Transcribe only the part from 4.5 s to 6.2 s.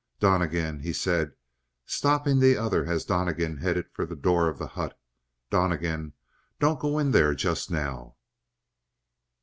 the hut, "Donnegan,